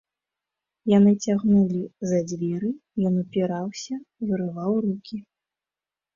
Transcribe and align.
Яны 0.91 1.11
цягнулі 1.27 1.81
за 2.13 2.19
дзверы, 2.31 2.71
ён 3.11 3.21
упіраўся, 3.25 4.01
вырываў 4.27 4.73
рукі. 4.89 5.17